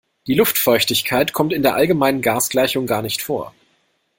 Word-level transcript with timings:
Die 0.25 0.33
Luftfeuchtigkeit 0.33 1.31
kommt 1.31 1.53
in 1.53 1.61
der 1.61 1.75
allgemeinen 1.75 2.23
Gasgleichung 2.23 2.87
gar 2.87 3.03
nicht 3.03 3.21
vor. 3.21 3.53